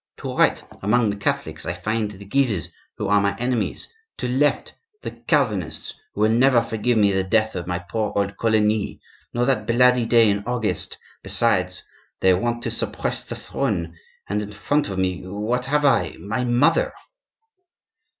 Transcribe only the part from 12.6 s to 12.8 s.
to